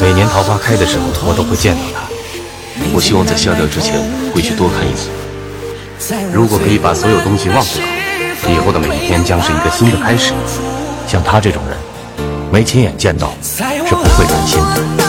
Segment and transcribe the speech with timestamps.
[0.00, 2.00] 每年桃花开的时候，我都会见到他。
[2.94, 4.00] 我希望在下掉之前
[4.34, 6.32] 回去多看一眼。
[6.32, 7.84] 如果可以把所有东西忘掉，
[8.50, 10.32] 以后的每一天将是一个新的开始。
[11.06, 11.76] 像他这种人，
[12.50, 13.62] 没亲眼见到是
[13.94, 15.03] 不会甘心的。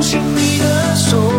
[0.00, 1.29] 牵你的手。